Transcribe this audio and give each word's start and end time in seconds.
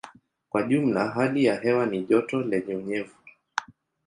Kwa 0.49 0.63
jumla 0.63 1.07
hali 1.09 1.43
ya 1.45 1.55
hewa 1.59 1.85
ni 1.85 2.01
joto 2.03 2.41
lenye 2.41 2.75
unyevu. 2.75 3.15